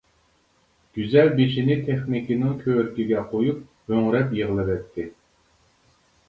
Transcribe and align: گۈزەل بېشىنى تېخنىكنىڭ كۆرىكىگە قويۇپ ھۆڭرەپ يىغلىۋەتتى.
گۈزەل 0.97 1.27
بېشىنى 1.39 1.75
تېخنىكنىڭ 1.89 2.55
كۆرىكىگە 2.63 3.21
قويۇپ 3.35 3.61
ھۆڭرەپ 3.93 4.35
يىغلىۋەتتى. 4.39 5.07